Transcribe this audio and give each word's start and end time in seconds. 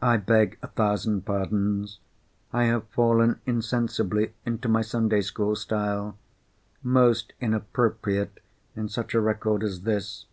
I 0.00 0.16
beg 0.16 0.56
a 0.62 0.66
thousand 0.68 1.26
pardons. 1.26 1.98
I 2.54 2.64
have 2.64 2.88
fallen 2.88 3.40
insensibly 3.44 4.32
into 4.46 4.66
my 4.66 4.80
Sunday 4.80 5.20
school 5.20 5.54
style. 5.56 6.16
Most 6.82 7.34
inappropriate 7.38 8.40
in 8.74 8.88
such 8.88 9.12
a 9.12 9.20
record 9.20 9.62
as 9.62 9.82
this. 9.82 10.24